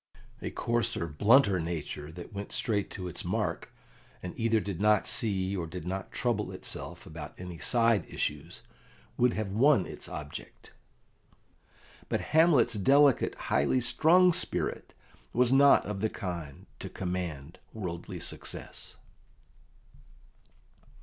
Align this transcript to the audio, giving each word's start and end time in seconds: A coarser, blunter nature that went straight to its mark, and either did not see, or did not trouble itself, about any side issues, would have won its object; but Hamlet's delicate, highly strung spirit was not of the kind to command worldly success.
A 0.41 0.49
coarser, 0.49 1.05
blunter 1.07 1.59
nature 1.59 2.11
that 2.11 2.33
went 2.33 2.51
straight 2.51 2.89
to 2.89 3.07
its 3.07 3.23
mark, 3.23 3.71
and 4.23 4.33
either 4.39 4.59
did 4.59 4.81
not 4.81 5.05
see, 5.05 5.55
or 5.55 5.67
did 5.67 5.85
not 5.85 6.11
trouble 6.11 6.51
itself, 6.51 7.05
about 7.05 7.35
any 7.39 7.59
side 7.59 8.07
issues, 8.09 8.63
would 9.15 9.33
have 9.33 9.51
won 9.51 9.85
its 9.85 10.09
object; 10.09 10.71
but 12.09 12.19
Hamlet's 12.33 12.73
delicate, 12.73 13.35
highly 13.35 13.79
strung 13.79 14.33
spirit 14.33 14.95
was 15.33 15.51
not 15.51 15.85
of 15.85 15.99
the 16.01 16.09
kind 16.09 16.65
to 16.79 16.89
command 16.89 17.59
worldly 17.71 18.19
success. 18.19 18.95